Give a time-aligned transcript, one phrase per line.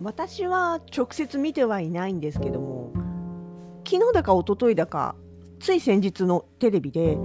[0.00, 2.92] 私は直接見てはいないんですけども
[3.86, 5.16] 昨日だか一昨日だか
[5.60, 7.18] つい先日のテレビで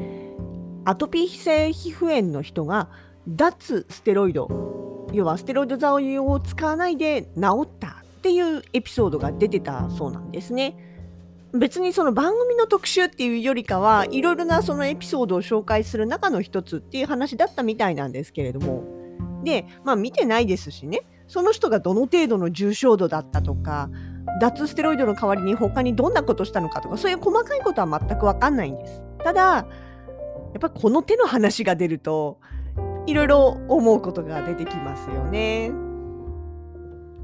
[0.85, 2.89] アトピー性皮膚炎の人が
[3.27, 10.75] 脱ステロイド要はステロイド剤を使わないで治ったっていうエピソードが出てたそうなんですね。
[11.53, 18.83] 別にその番組の特集っていうよりかはいろいろなそのエピソードを紹介する中の一つっていう話だったみたいなんですけれども
[19.43, 21.03] でまあ見てないですしね
[21.33, 23.89] その人がどの程度の重症度だったとか
[24.39, 29.01] 脱ステロイドの代わりに他にどんなことしたのかとかそういう細かいことは全く分かんないんです。
[29.23, 29.65] ただや
[30.57, 32.39] っぱりこの手の話が出ると
[33.07, 35.71] いろいろ思うことが出てきますよね。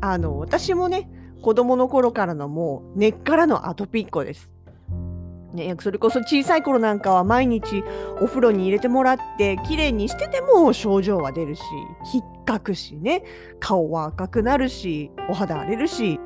[0.01, 1.07] あの私もね
[1.43, 4.51] 子供の頃からのもう根っからのアトピーっ子です。
[5.53, 7.83] ね、それこそ小さい頃なんかは毎日
[8.21, 11.61] お風呂に入れてもらってきれいにしてても症状は出るし
[12.13, 13.23] 引っかくしね
[13.59, 16.19] 顔は赤くなるしお肌荒れるし。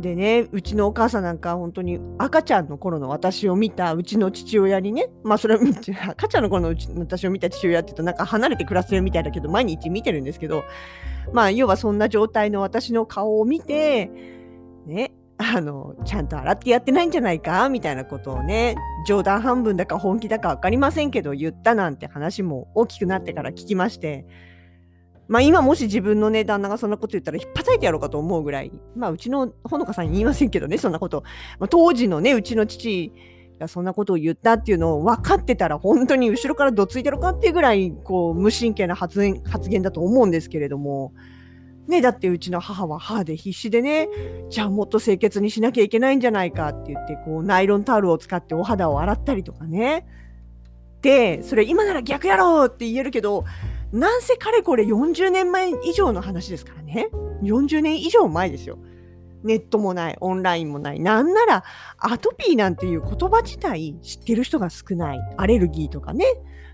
[0.00, 5.60] でねうちのお母さんなんか本当に赤ちゃんの頃の私を見たうちの父親にねまあそれは
[6.08, 10.64] 赤ちゃんの頃のうちの私を見た父親って言うとなんか離れて暮らしてるみたいだけど毎日見てるんですけど
[11.32, 14.10] まあ要はそんな状態の私の顔を見て
[14.86, 15.12] ね
[15.42, 24.26] あのちゃんと洗ってやってないんじゃないかみたいなことをね冗談半分だか本気だか分かりませんけど言ったなんて話も大きくなってから聞きまして。
[25.28, 28.72] まあ今もし自分のね旦那がそんなこと言ったら引っ叩いてやろうかと思うぐらい。
[28.96, 31.22] まあうちのほのかさんに言いませんけどねそんなこと、
[31.60, 33.12] まあ、当時のねうちの父
[33.60, 41.12] がそんなことを言ったっていうのを分かってたら本当に後ろからどついてるかっていうぐらいこう無神経な発言発言だと思うんですけれども。
[41.90, 44.08] ね、だってうちの母は母で必死でね、
[44.48, 50.06] じゃあもっと清潔にしなきゃいけないんじゃないかって言って、こうナイロンタオルを使ってお肌を洗ったりとかね。
[51.02, 53.44] で、それ今なら逆やろって言えるけど、
[53.92, 57.08] なんせかれこれ40年前以上の話ですからね。
[57.42, 58.78] 40年以上前ですよ。
[59.42, 61.00] ネットもない、オンラインもない。
[61.00, 61.64] なんなら、
[61.98, 65.18] アトピーなんていう言葉自体知ってる人が少ない。
[65.36, 66.24] アレルギーとかね。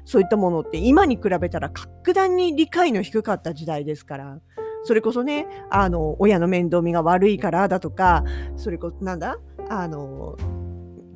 [0.05, 4.39] そういったものって今に比べたら格段に理解の低かった時代ですから。
[4.87, 8.25] それこそね、あの、親の面倒見が悪いからだとか、
[8.57, 9.37] それこそ、なんだ
[9.69, 10.37] あの、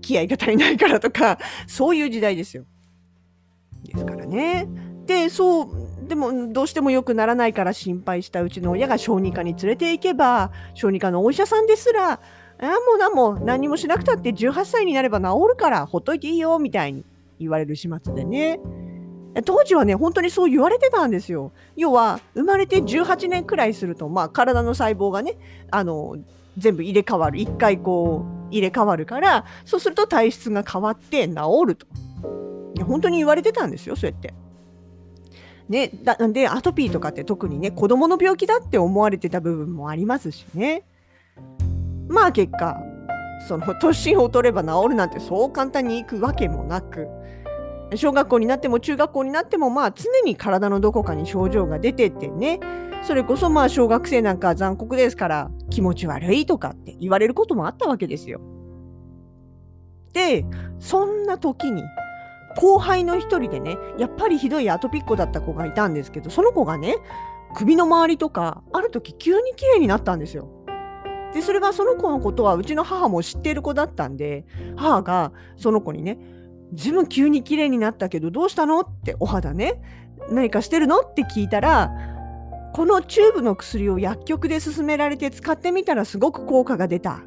[0.01, 1.39] 気合が足りないからとか、
[1.69, 2.65] そういう時代ですよ。
[3.85, 4.69] ですからね。
[5.07, 5.69] で、そう、
[6.09, 17.07] でもどうしても良くならないから心配したうちの親が小児科に連れて行けば、小児科のお医者さんですら、あもう何も何もしなくたって18歳になれば治るからほっといていいよみたいに
[17.39, 18.61] 言われる始末でね。
[19.45, 21.53] 当時はね、本当にそう言われてたんですよ。
[21.77, 25.37] 要は、生まれて18年くらいすると、まあ、体の細胞がね、
[25.71, 26.17] あの、
[26.59, 27.39] 全部入れ替わる。
[27.39, 31.35] 一回こう、入れ替わるから、そうすると体質が変わって治
[31.67, 31.87] ると。
[32.85, 34.35] 本当に言われてたんですよ、そうやって。
[35.69, 35.93] ね、
[36.27, 40.83] んで、アトピーとかって特にね、子供の病気だって思われてた部分もありますしね。
[42.09, 42.77] まあ、結果、
[43.47, 47.07] その、年を取れば治るなんてそう簡単にいくわけもなく、
[47.97, 52.61] 小学校になっても中学校になってもまあ常に体のどこかに症状が出てってね
[53.03, 58.41] それこそまあ小学生なんか残酷ですから気持ち悪いとかって言われることもあったわけですよ。
[60.13, 60.45] で
[60.79, 61.83] そんな時に
[62.57, 66.97] 後輩の一人でねやっぱりひどいアトピックだった子がいたんですけどその子がね
[67.55, 70.49] 首の周りとかある時急に綺麗になったんですよ。
[71.33, 74.45] でそれがその子のことはうちの母も知っている子だったんで
[74.77, 76.19] 母がその子にね
[76.73, 78.81] 自分急に綺麗になったけどどうしたの？
[78.81, 79.81] ってお肌ね
[80.31, 81.01] 何かしてるの？
[81.01, 81.91] って聞いたら
[82.73, 87.19] このチューブの薬を薬局で勧められて使ってみたらすごく効果が出たっ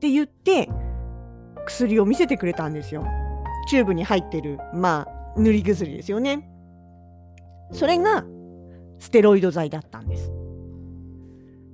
[0.00, 0.68] て言って
[1.66, 3.04] 薬を見せてくれたんですよ。
[3.68, 6.48] チューブに入ってるまあ塗り薬ですよね。
[7.72, 8.24] それが
[8.98, 10.32] ステロイド剤だったんです。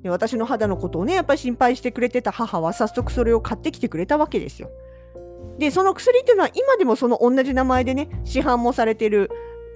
[0.02, 4.70] で私の肌のことをねやっぱり心配してくれてた母は早速それを買ってきてくれたわけですよ。
[5.58, 9.30] で、その薬っていうのは今でもその同じ名前でね、市販もされてる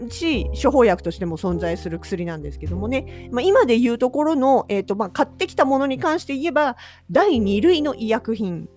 [0.08, 6.76] し、処方薬としても存在する薬なんですけどもね、まあ、今で言うところの、えーとまあ、買ってきたものに関して言えば、
[7.10, 8.68] 第2類の医薬品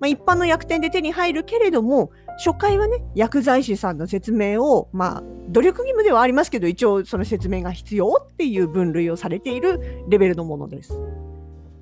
[0.00, 2.10] まあ、一般の薬店で手に入るけれども、
[2.44, 10.92] 初回はね、薬剤師さんの説明を、まあ、努力義務ではありますけど、一応その説明が必要っていう分類をされているレベルのものです。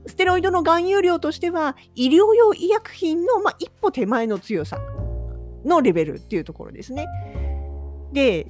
[0.07, 4.79] ステロイドの含有量としては、医療用医薬品の、まあ、一歩手前の強さ
[5.65, 7.07] のレベルっていうところですね。
[8.13, 8.47] で、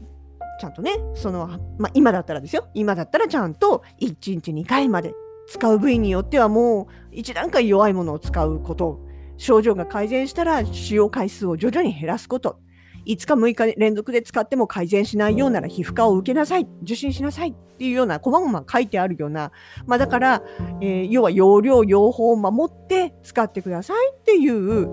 [0.60, 1.48] ちゃんとね、その、
[1.78, 2.68] まあ、今だったらですよ。
[2.74, 5.14] 今だったらちゃんと1日2回まで
[5.46, 9.00] 使う部位によってはもう一段階弱いものを使うこと
[9.36, 12.58] 症状が改善したら使用回数を徐々に減らすこと。
[13.06, 17.50] 5日6日連続で使っても改善しないようなら皮膚科を受けなさい、受診しなさい。
[17.50, 19.52] っていうような、こまごま書いてあるような、
[19.86, 20.42] まあだから、
[20.80, 24.88] えー、要は容量、用法を守って使ってくださいっていう、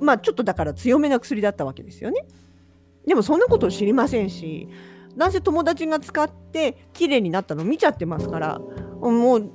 [0.00, 2.24] まあちょっとだから強めな薬だったわけですよね。
[3.06, 4.68] でもそんなことを知りませんし、
[5.14, 8.58] なぜ友達が使って綺麗になったの見ちゃってますから、
[9.00, 9.50] もう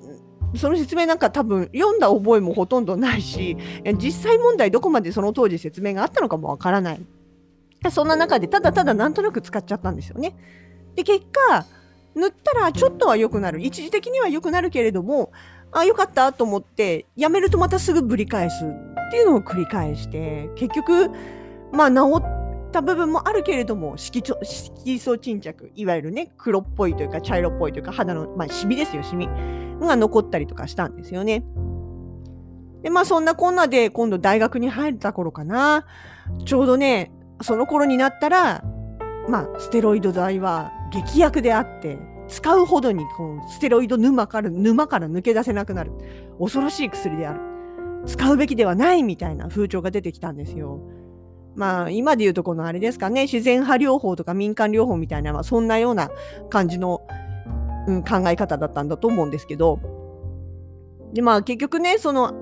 [0.55, 3.55] その説明なんか多分読んだ覚えもほとんどないし
[3.97, 7.01] 実際問題どこまでその当時説明があったのかもわからない。
[7.91, 10.35] そんな中でただただなんとなく使っちゃったんですよね
[10.95, 11.65] で結果
[12.15, 15.31] 塗ったらちょっとは良くなる一時的には良くなるけれども
[15.71, 21.09] あ良かったと思ってやめるとまたすぐぶり返すっていうのを繰り返して結局
[21.71, 24.23] まあ治った部分もあるけれども色
[24.99, 29.27] 素沈着いわゆるね黒っぽいというか茶色っぽいというか肌のまあシミですよシミ
[29.79, 31.43] が残ったりとかしたんですよね。
[32.81, 35.85] で、まあそんなこんなで今度大学に入った頃かな。
[36.45, 37.11] ちょうどね、
[37.41, 38.63] その頃になったら、
[39.27, 41.97] まあステロイド剤は劇薬であって、
[42.27, 45.91] 使うほどにこのステロイド沼から沼から抜け出せなくなる。
[46.39, 47.39] 恐ろしい薬である。
[48.05, 50.79] 使うべきではないみたいな風潮が出てきたんですよ。
[51.55, 56.09] まあ今で言うとこのあれですかね、自然派療法とか民間療法みたいな、まあ、そんなような
[56.49, 57.01] 感じの
[57.87, 59.79] うん、考え方だったんだと思うんですけど、
[61.13, 62.33] で、まあ結局ね、その、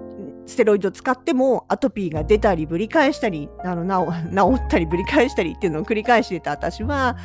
[0.48, 3.86] ステロイド使ってもアトピーが出たりぶり返したり、あの
[4.58, 7.18] 治ったりぶり返したりっていうのを繰り返してた私は、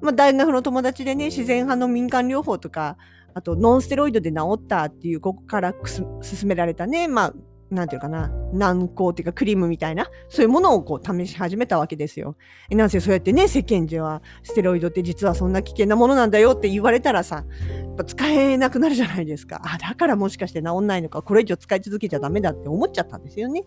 [0.00, 2.96] まあ、大学の友達でね、自然派の民間療法とか、
[3.34, 6.04] あとノンステロイドで治ったっていうここから勧
[6.44, 7.34] められたね、まあ
[7.70, 12.36] なんていうかな、軟膏っていうかクリームみたいな、そういうものをこう試し始めたわけですよ。
[12.70, 19.60] なんせそうやってね、世間ではステロイドって実はそんな危険なものなんだよって言われたらさ、やっぱ使えなくなるじゃないですか。
[19.64, 23.64] あ、だからもしかして治んないのか、これ以上使い続けちゃダメだって思っちゃったんですよね。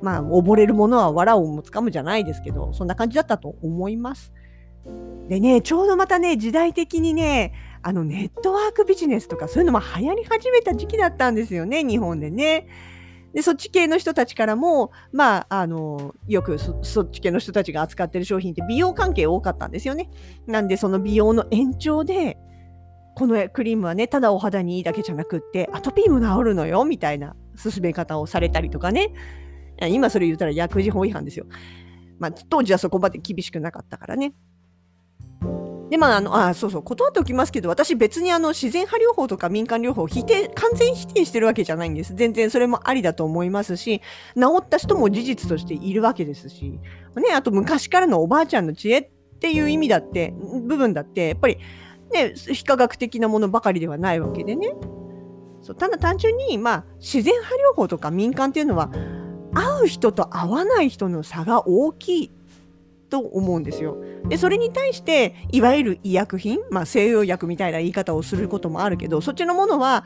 [0.00, 4.32] まあ、溺れるものは藁をもつかむじゃないですけど、そんな感じだったと思います。
[5.28, 7.52] でね、ちょうどまたね、時代的にね、
[7.82, 12.68] あのネットワークビジネスとかそういうのも流行り始めた時期だったんですよね、日本でね。
[13.34, 20.10] で、そっち系の人たちからも、まあ、あの、よくそっち系の人たちが扱ってる商品って美容関係多かったんですよね。
[20.46, 22.38] なんで、その美容の延長で、
[23.16, 29.12] このクリームはね、ただお肌にいいだけじゃなくって、アトピーも治るのよ、みたいな進め方をされたりとかね。
[29.88, 31.46] 今それ言ったら薬事法違反ですよ。
[32.18, 34.34] まあ、当時はそこまで厳しくなかったからね。
[35.90, 42.14] で、まあ、あの、あ、そうそう、断っておきますけど、私別にあの、自然派療法とか民間療法を否定、完全否定してるわけじゃないんです。
[42.14, 44.00] 全然それもありだと思いますし、
[44.36, 46.78] 治った人も事実としているわけですし、
[47.16, 49.08] ね、あと昔からのおばあちゃんの知恵っ
[49.40, 51.58] ていう意味だって、部分だって、やっぱり、
[52.12, 54.72] ね、非科学的なものばかりではないわけでね。
[55.62, 58.90] そうただ単純に、まあ、自然派療法とか民間っていうのは、
[59.52, 62.32] 会う人と会わない人の差が大きい
[63.10, 63.98] と思うんですよ。
[64.28, 70.04] でそれに対していわゆる医薬品、まあ、西洋薬みたいな言い方をすることもあるけどそっちのものは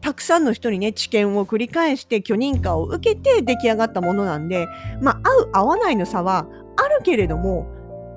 [0.00, 4.66] たくさんの人にね治験を繰り返して許認可を受けて出来上がったものなんで、
[5.00, 7.66] まあ、合う合わないの差はあるけれども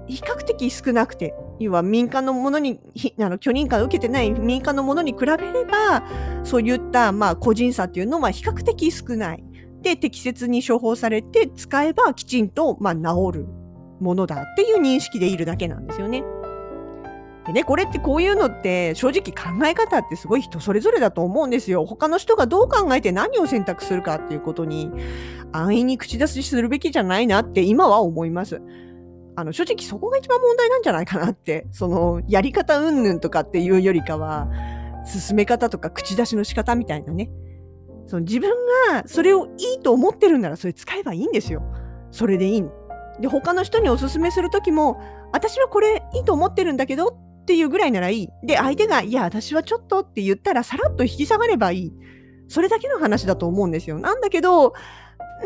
[0.07, 2.79] 比較的少なくて要は民間のものに
[3.19, 6.03] あの許認可を受けてない民間のものに比べれば
[6.43, 9.43] そういった、まあ、個人差っていうのは比較的少ない。
[9.81, 13.47] で適切に処方されて使えばきちんと、まあ、治る
[13.99, 16.23] ものだっていう認識でいるだけなんですよね。
[17.45, 21.85] でね、これってこういうのって正直考え方ってすごい人それぞれだと思うんですよ。
[21.85, 24.91] 他の人がどう考えて何を選択するかっていうことに
[25.51, 28.61] 安易に口出しするべきじゃないなって今は思います。
[29.35, 34.49] あの正直そこが一番問題なんじゃないかなって、そのやり方云々とかっていうよりかは、
[35.05, 37.31] 進め方とか口出しの仕方みたいなね。
[38.05, 38.49] その自分
[38.91, 41.63] がそれをいいと思ってるんならそれ使えばいいんですよ。
[42.11, 42.63] それでいい。
[43.19, 48.29] で、他の人におすすめするときも、私はこれいいと思ってるんだけどっていうぐらいならいい。
[48.43, 51.93] で、相手が、いや、私はちょっとって言ったら、さらっと引き下がればいい。
[52.47, 53.99] それだけの話だと思うんですよ。
[53.99, 54.73] なんだけど、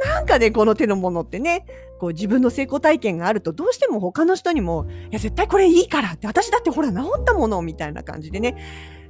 [0.05, 1.65] なんかね、この手のものってね、
[1.99, 8.57] こう自分の成功体験があると、どうしても他の人にも、いや、絶対これいいからって、私だってほら治ったものみたいな感じでね、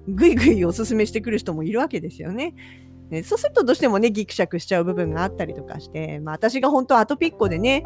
[0.08, 2.53] ぐいぐいおすすめしてくる人もいるわけですよね。
[3.10, 7.84] ね、そうするとどうしてもね、ギクシャクしちゃう部分があったりとかして、まあ私が本当アトピッコでね、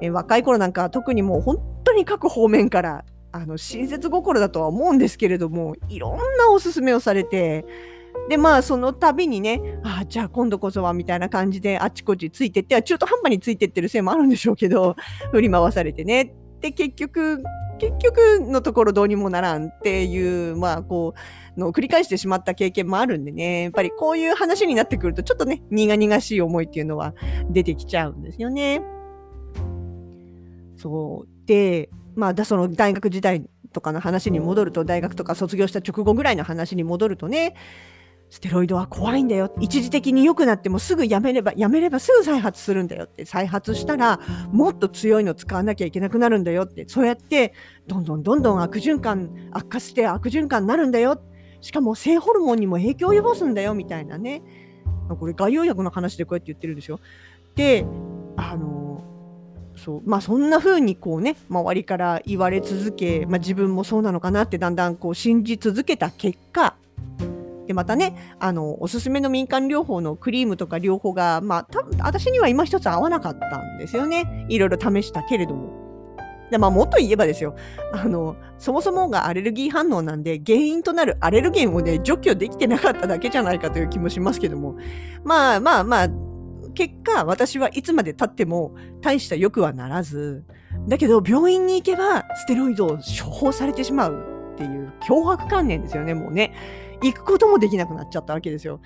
[0.00, 7.66] え若い頃なんか特にもう本当に各方面からあの親切心だとは思うんですけれどもいろんなおすすめをされて
[8.28, 14.96] でまあその度にねあじゃあ今度こそはみたいな感じであちこちついてって中途半端についてってるせいもあるんでしょうけど
[15.32, 17.42] 振り回されてねで結局
[17.78, 21.14] 結局のところどうにもならんっていうまあこ
[21.56, 27.14] うの繰り返してしまった経験もあるんでねやっぱりこういう話になってくるとちょっとね苦々しい思いっていうのは
[27.50, 28.82] 出てきちゃうんですよね。
[30.76, 37.54] そうでま、だその大学時代とかの話に戻ると大学とか卒業した直後ぐらいの話に戻るとね
[38.30, 39.54] ステロイドは怖いんだよ。
[39.60, 44.18] 一時的に良くなってもすぐやめればやめればすぐ再発するんだよって再発したら
[44.50, 47.52] もっと強いの使わなきゃいけなくなるんだよってそうやって
[47.86, 51.22] どんどんどんどん悪循環悪化して悪循環になるんだよ。
[51.60, 54.42] しかも性ホルモンにも影響を及ぼすんだよみたいなね。
[55.08, 56.98] これ外用薬の話でこうやって言ってるですよ。
[57.54, 57.86] で
[58.36, 58.85] あの
[59.86, 60.02] そう。
[60.04, 66.74] まあそんな風にこうね周りから言われ続け、まあ、自分もそうなのかなってだんだんこう信じ続けた結果
[67.68, 74.46] でまたねあのおすすめの民間療法のクリームとか療法が、まあ、た私には今一つ合わなかったんですよね。
[74.48, 75.86] いろいろ試したけれども。
[76.50, 77.56] でまあ、もっと言えばですよ。
[77.92, 84.76] あのそもそもがアレルギー反応なんで原因となるアレルゲンをね除去できてなかっただけじゃないかという気もしますけども。
[85.24, 86.25] まあまあまあ
[86.76, 90.44] 結果、私はいつまで経っても大した良くはならず、
[90.86, 96.52] だけど病院に行けばステロイドを処方されてしまうっていう脅迫観念ですよね、もうね。
[97.02, 98.80] 行くこともできなくなっちゃったわけですよ。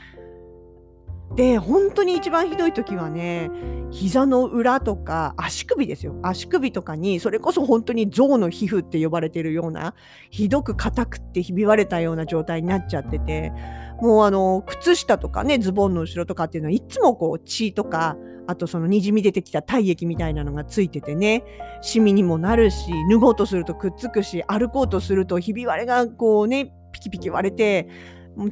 [1.37, 3.51] で、本当に一番ひどい時はね、
[3.91, 6.17] 膝の裏とか足首ですよ。
[6.23, 9.95] 足首とかに、それこそ本当に象の皮膚って呼ばれてるような、
[10.31, 13.53] ひどく硬くってひび割れたような状態になっちゃってて、
[14.01, 18.17] もうあの、靴下とかね、ズボンの後ろとかっていうのは、いつもこう血とか、
[18.47, 21.45] あとその滲み出てきた体液みたいなのがついててね、
[21.83, 27.89] シミにもなるし、脱ごうとするとくっつくし、歩こうとするとひび割れがこうね、ピキピキ割れて、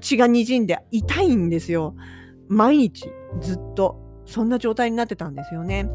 [0.00, 1.94] 血が滲んで痛いんですよ。
[2.48, 5.88] 毎日ずっとそんな状態になってたんですよね。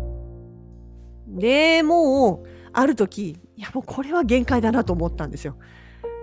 [1.27, 5.57] でもうある時いやもうこれは限界だなと思ったんですよ。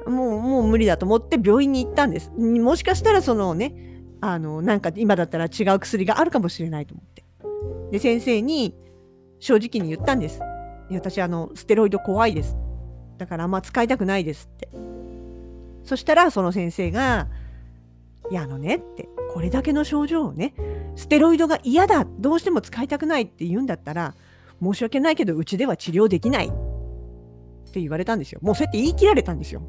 [0.07, 2.31] もうもう無理だと思って病院に行ったんです。
[2.31, 3.75] もしかしたらそのね
[4.21, 7.25] あのなんか今だったら違う薬があるかもしれないと思って。
[7.93, 8.75] で先生に
[9.39, 10.41] 正直に言ったんです。
[10.91, 12.57] 私あのステロイド怖いです。
[13.19, 14.69] だからあんま使いたくないですって。
[15.85, 17.29] そしたらその先生が
[18.31, 20.55] いやあのねってこれだけの症状をね
[20.97, 24.15] ステロイドが嫌だどうしても使いたくないって言うんだったら
[24.63, 26.51] 申し訳ないけどうちでは治療できないっ
[27.73, 29.63] て言われたんですよもうそうやって言い切られたんですよ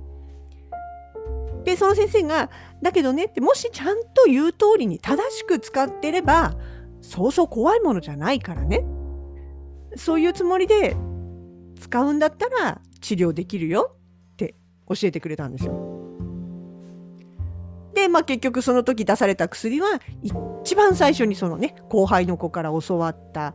[1.63, 2.49] でその先生が
[2.81, 6.55] だけどねってもしちゃんと言う通りに正しく使ってれば
[7.01, 8.85] そうそう怖いものじゃないからね
[9.95, 10.95] そういうつもりで
[11.79, 13.95] 使うんだったら治療できるよ
[14.33, 14.55] って
[14.87, 15.91] 教えてくれたんですよ。
[17.93, 19.99] で、まあ、結局その時出された薬は
[20.63, 23.53] 一番最初にそのね後輩の子から教わった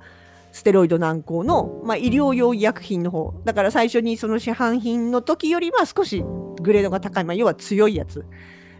[0.52, 6.25] ステロイド軟膏の、まあ、医療用医薬品の方だから最初にその市販品の時よりは少し
[6.66, 8.26] グレードが高い、まあ、要は強いやつ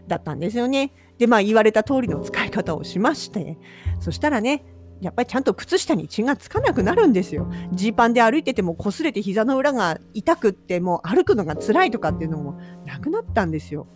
[0.07, 0.93] だったんですよね。
[1.17, 3.57] でまあ言われた通りの使い方をしまして
[3.99, 4.63] そしたらね
[5.01, 7.51] やっぱりちゃんと靴下に血がつかなくなるんですよ。
[7.71, 13.87] ジーパンで歩いてても擦れて膝の裏が痛くってもう歩くのが辛いとかっていうのもなくなったんですよ。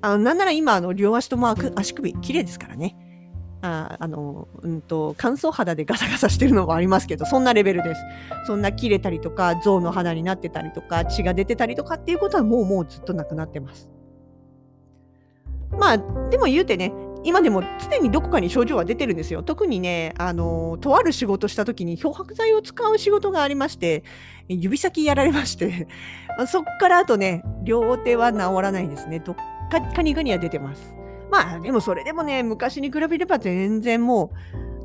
[0.00, 2.96] あのなんなら今あの両足とも足首綺麗ですからね。
[3.64, 8.00] ああの、うんと、乾燥肌でガサガサしてるのもありますけど、そんなレベルです。
[8.46, 13.88] そんな切れたりとか、象の肌になってたりとか、血が出てたりとかっていうことはもうもうずっとなくなってます。
[15.70, 16.92] まあ、でも言うてね、
[17.24, 19.42] 今でも常にどこかに症状は出てるんですよ。
[19.42, 24.04] 特にね、あの、とある仕事した時に漂白剤を使う仕事がありまして、
[24.46, 25.88] 指先やられまして、
[26.46, 29.20] そっからあとね、両手は治らないですね。
[29.20, 29.36] どっ
[29.70, 30.94] かカニグニは出てます。
[31.34, 34.30] まあでもそれでもね、昔に比べれば全然も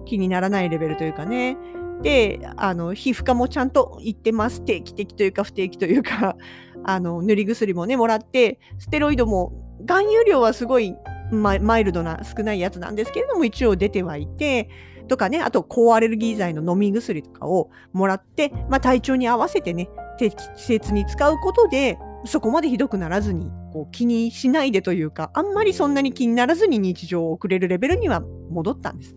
[0.01, 1.57] う気にならないレベルというかね。
[2.01, 4.65] で、あの、皮膚科もちゃんと行ってます。
[4.65, 6.35] 定期的というか不定期というか、
[6.83, 9.51] あの、塗り薬もね、もらって、ステロイドも、
[9.81, 10.95] 含有量はすごい
[11.31, 14.69] マイルドな少ないやつなんですけれども、一応出てはいて、
[15.07, 29.15] とかね、あと抗アレルギー剤の飲み薬とかをもらって、まあ、体調に合わせてね、適切に使うことで、そこまでひどくならずにこう気にしないでというかあんまりそんなに気にならずに日常を送れるレベルには戻ったんです。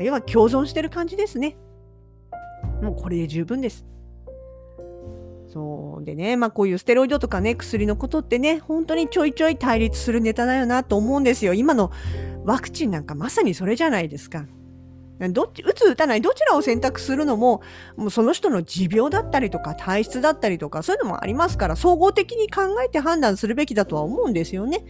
[0.00, 1.56] 要は共存してる感じですね。
[2.82, 3.86] もうこれで十分です。
[5.52, 11.54] そうでね、まあこういうステロイドとかね、薬のことってね、本当にちょいちょい対立するネタだよなと思うんですよ。
[11.54, 11.92] 今の
[12.44, 14.46] ワクチンなんかまさにそれじゃないですか。
[15.30, 17.62] どっち打つ打たないどちらを選択するのも
[17.96, 24.84] もうその人の持病だったりとか体質だったりとかそういうのもありますから総合的に考えて判断するべきだとは思うんですよね。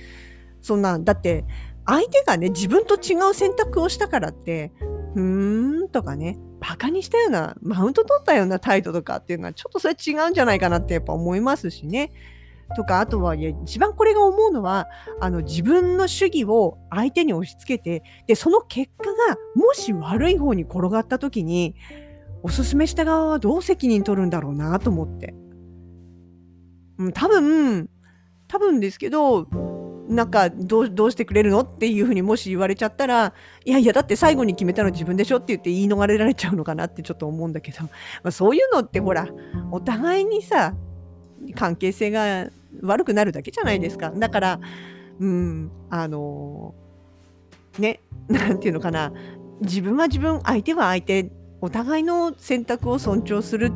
[0.63, 1.45] そんなだって
[1.87, 4.73] 相手がね自分と違う選択をしたからって
[5.15, 12.11] ふーんとかねバカにしたようなマウント取ったような態度とかっていうのはちょっとそれ違うんじゃないかなってやっぱ思いますしね。
[12.77, 14.89] とかあとは一番これが思うのは
[15.21, 21.75] あの自分の主義を相手に押し付けてでその結果がもし悪い方に転がった時に
[22.43, 25.35] おすすめした側はどう責任取るんだろうなと思って。
[26.99, 27.89] うん、多分
[28.47, 29.49] 多分ですけど
[30.09, 33.33] なんかどうどうしてくれるのっていうふうにもし言われちゃったら
[33.65, 37.89] いやいやだって最後に決めたの自分でしょって言って言い逃れられちゃうのかなってちょっと思うんだけど、ま
[38.25, 39.27] あ、そういうのってほら
[39.71, 40.75] お互いにさ
[41.55, 42.49] 関係性が
[42.83, 44.11] 悪くなるだけじゃないですか。
[44.11, 44.61] だから、
[45.21, 46.75] うん、あの
[47.79, 49.13] ね、なんていうのかな、
[49.61, 53.73] 自分は自分、相手は相手、お互いの選択を尊重する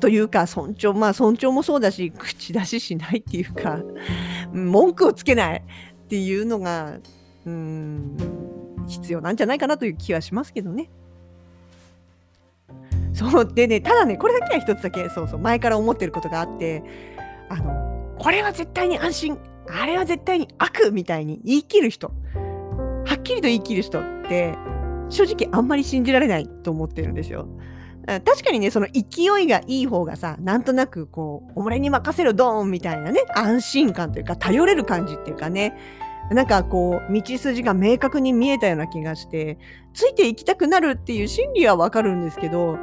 [0.00, 3.80] というか、尊重、まあ尊重もそうだし、口出ししないっていうか、
[4.52, 5.62] 文句をつけない
[6.04, 6.98] っていうのが、
[7.44, 8.16] うん、
[8.86, 10.90] 必要なんじゃないかなという気はしますけどね。
[13.18, 16.84] そうでねただねこれだけは一つだけそうそう前から思ってることがあって
[17.48, 22.12] あのこれは絶対に安心あれは絶対に悪みたいに言い切る人
[23.04, 24.54] はっきりと言い切る人って
[25.08, 27.48] 正直あんまり信じられないと思ってるんですよ。
[28.24, 35.76] 確かにねその勢いがいい方がさなんとなくこう俺に任せるドーンみたいなね安心感というか頼れる感じっていうかね
[36.30, 39.58] なんかこう道筋が明確に見えたような気がして
[39.92, 42.78] ついていきたくなるっていう心理はわかるんですけど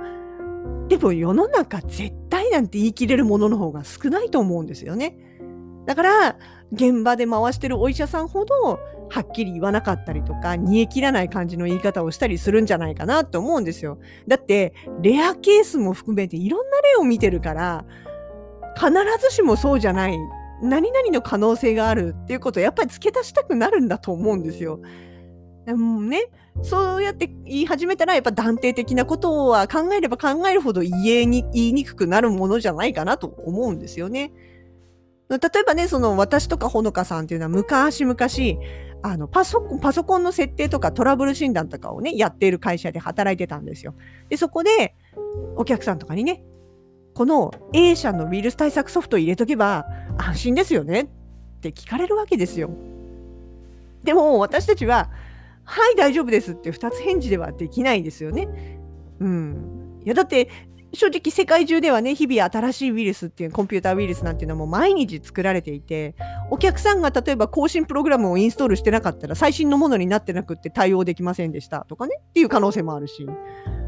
[0.87, 5.17] でも世の中絶対なんて言い切れるものの方が少ないと思うんですよね。
[5.85, 6.37] だから
[6.71, 8.79] 現場で回してるお医者さんほど
[9.09, 13.99] はっきり言わなかったりとか煮え切らない感じの言い方をしたりするんじゃないかなって思うんですよ。
[14.27, 17.85] だってレアケースも含めていろんな例を見てるから
[18.75, 18.91] 必
[19.21, 20.17] ずしもそうじゃない
[20.61, 24.79] 何々の可能性があるっていうことをやっぱり付け足したくなるんだと思うんですよ。
[25.65, 26.29] でもね、
[26.61, 34.31] そうやって言い始めたら、やっぱ断定的なことは考えれば考えるほど言えに言いにくくなるものじゃないかなと思うんですよね。
[35.29, 38.15] 例えばね、その私とかほのかさんっていうのは昔々、
[39.01, 43.95] あのパソコン、パソコンの設定とかトラブル診断とかをね、やっている会社で働いてたんですよ。
[44.29, 44.95] で、そこで
[45.55, 46.43] お客さんとかにね、
[47.15, 49.85] この A 社のウイルス対策ソフトを入れとけば
[50.17, 51.07] 安心ですよねっ
[51.61, 52.69] て聞かれるわけですよ。
[54.03, 55.09] でも私たちは
[55.65, 58.47] はい大丈夫ですって2つ返事ではできないですよね。
[59.19, 60.01] うん。
[60.05, 60.49] いやだって
[60.93, 66.15] 正直世界中ではね日々新しいウイルスっていうコンピューターウイルスなんていうのも毎日作られていて
[66.51, 73.25] お客さんが例えば更新プログラムをインストールしてなかったら最新のものになってなくって対応できませんでしたとかねっていう可能性もあるし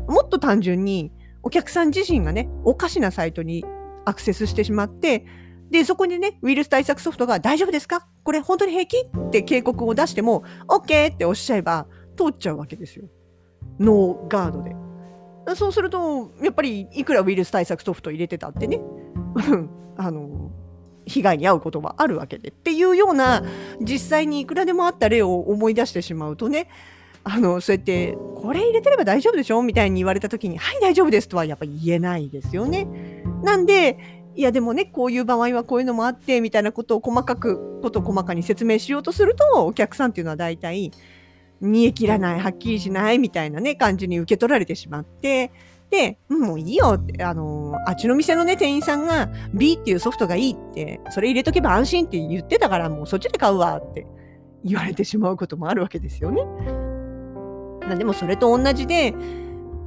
[0.08, 1.14] もっと単純に
[1.44, 3.64] お客さん自身がねおかしなサイトに
[4.06, 5.26] アクセスしてしまって
[5.70, 8.08] で、そこにね、ウイルス対策ソフトが大丈夫ですか？
[8.28, 11.88] これ本当に平気って警告を出しても、OK っておっしゃえば
[12.18, 13.06] 通っちゃうわけですよ。
[13.80, 14.76] ノーガードで。
[15.56, 18.82] そうすると、やっぱりいくらウイルス対策ソフト入れてたってね、
[19.96, 20.52] あの、
[21.06, 23.44] 被害に遭うことはあるわけでっていうような
[23.80, 26.68] 実際にいくらでもあった例を思い出してしまうとね
[27.24, 32.88] あのそうやってこれ入れてれば大丈夫でしょみたいに言われた時にはい大丈夫ですとはやっぱり言えないですよね。
[33.44, 40.92] なんでいやでもねこういう場合はこういうのもあってみたいなことを細かくこと細かに説明しようとするとお客さんっていうのは大体
[41.60, 45.52] 煮え切らないはっきりしないみたいなね感じに受け取られてしまって
[45.90, 54.06] で、もういいよって、あの、あっちの店のね、店員さんが B っていうソフトがいいって、それ入れとけば安心って言ってたから、もうそっちで買うわって
[54.66, 56.44] 言われてしまうこともあるわけですよね。
[57.96, 59.14] でもそれと同じで、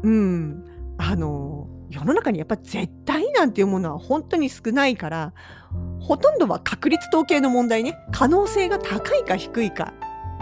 [0.02, 0.64] うん、
[0.96, 5.32] あの、世の中にやっぱ絶対なんていうものは本当に少ないから
[5.98, 9.94] ほとんどは確率統計の問題ね可能性が高いか低いか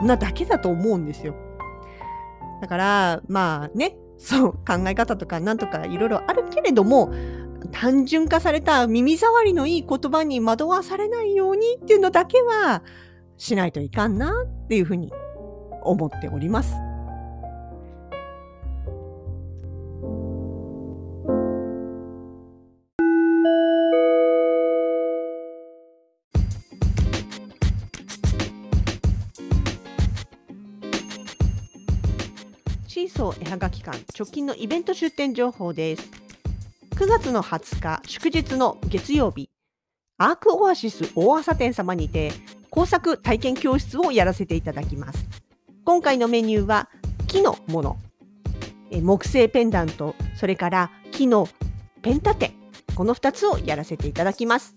[0.02, 1.34] なだけだと思うんですよ。
[2.60, 7.12] だからまあねそう考え方とかなんとかいろいろあるけれども
[7.70, 12.82] 単純化された耳障りのいい言葉に惑わされないようにっていうのだけは
[13.36, 15.12] しないといかんなっていうふうに
[15.84, 16.87] 思っております。
[33.06, 36.10] 送絵はがき館直近のイベント出店情報です。
[36.96, 39.50] 9月の20日祝日の月曜日、
[40.16, 42.32] アークオアシス大朝店様にて
[42.70, 45.28] 工作体験教室をやらせていただきます。
[45.84, 46.88] 今回のメニューは
[47.28, 47.96] 木のもの、
[48.90, 51.48] え木製ペンダント、それから木の
[52.02, 52.52] ペン立て、
[52.96, 54.74] この2つをやらせていただきます。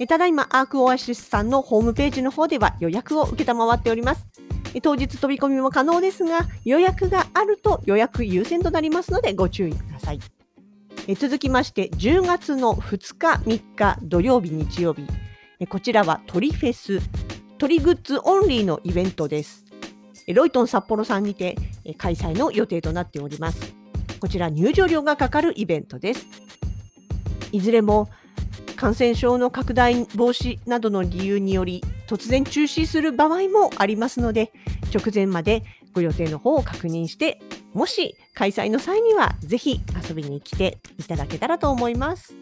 [0.00, 4.33] えただいまアークオアシスさんのホームページの方では予約を受けたまわっております。
[4.80, 10.20] 当日飛び込みも可能ですが、予約があると予約優先となりますのでご注意ください。
[11.06, 15.06] え続きまして、10月の2日、3日、土曜日、日曜日。
[15.68, 17.00] こちらは鳥フェス、
[17.58, 19.64] 鳥グッズオンリーのイベントです。
[20.32, 21.56] ロイトン札幌さんにて
[21.98, 23.74] 開催の予定となっております。
[24.18, 26.26] こちら入場料がかかるイベントです。
[27.52, 28.08] いずれも
[28.76, 34.52] 感染症の拡大防止などの理由により突然中止する場合もありますので
[34.94, 35.62] 直前まで
[35.92, 37.40] ご予定の方を確認して
[37.72, 42.34] もし開催の際にはぜひ遊びに来ていただけたらと思います。